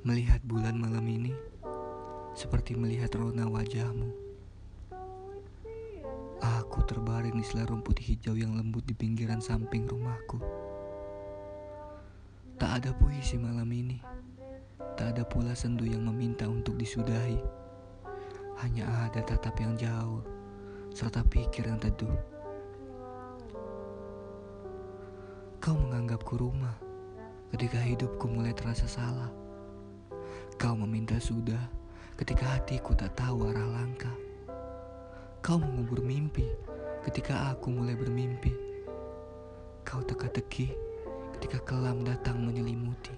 [0.00, 1.36] Melihat bulan malam ini
[2.32, 4.08] seperti melihat rona wajahmu.
[6.40, 10.40] Aku terbaring di selai rumput hijau yang lembut di pinggiran samping rumahku.
[12.56, 14.00] Tak ada puisi malam ini.
[14.96, 17.36] Tak ada pula sendu yang meminta untuk disudahi.
[18.64, 20.24] Hanya ada tatap yang jauh
[20.96, 22.16] serta pikir yang teduh.
[25.60, 26.80] Kau menganggapku rumah
[27.52, 29.49] ketika hidupku mulai terasa salah.
[30.60, 31.72] Kau meminta sudah
[32.20, 34.12] ketika hatiku tak tahu arah langkah.
[35.40, 36.44] Kau mengubur mimpi
[37.00, 38.52] ketika aku mulai bermimpi.
[39.88, 40.68] Kau teka-teki
[41.32, 43.16] ketika kelam datang menyelimuti.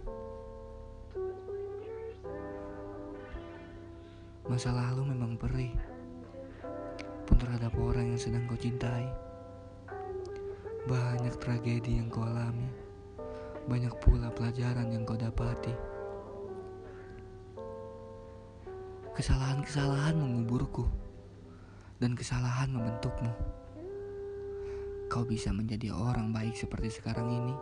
[4.47, 5.75] Masa lalu memang perih,
[7.27, 9.11] pun terhadap orang yang sedang kau cintai.
[10.87, 12.71] Banyak tragedi yang kau alami,
[13.67, 15.92] banyak pula pelajaran yang kau dapati.
[19.13, 20.89] Kesalahan-kesalahan menguburku
[22.01, 23.29] dan kesalahan membentukmu.
[25.13, 27.53] Kau bisa menjadi orang baik seperti sekarang ini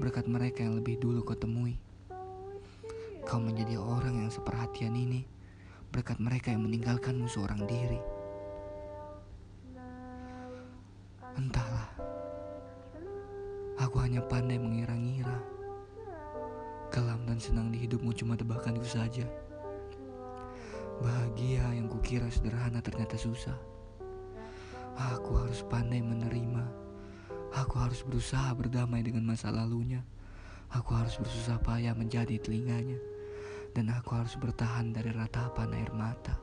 [0.00, 1.76] berkat mereka yang lebih dulu kau temui.
[3.28, 5.28] Kau menjadi orang yang seperhatian ini
[5.92, 8.00] berkat mereka yang meninggalkanmu seorang diri.
[11.36, 11.92] Entahlah,
[13.76, 15.44] aku hanya pandai mengira-ngira.
[16.88, 19.28] Kelam dan senang di hidupmu cuma tebakanku saja.
[21.30, 23.54] Bahagia yang kukira sederhana ternyata susah.
[25.14, 26.66] Aku harus pandai menerima.
[27.54, 30.02] Aku harus berusaha berdamai dengan masa lalunya.
[30.74, 32.98] Aku harus bersusah payah menjadi telinganya.
[33.70, 36.34] Dan aku harus bertahan dari ratapan air mata.